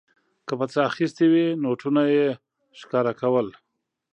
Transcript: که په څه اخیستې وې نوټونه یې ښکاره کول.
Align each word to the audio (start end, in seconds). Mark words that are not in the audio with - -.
که 0.47 0.53
په 0.59 0.65
څه 0.71 0.79
اخیستې 0.89 1.25
وې 1.31 1.45
نوټونه 1.63 2.01
یې 2.15 2.27
ښکاره 2.79 3.13
کول. 3.21 3.47